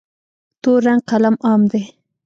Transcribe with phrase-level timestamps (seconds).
[0.61, 1.81] تور رنګ قلم عام دی.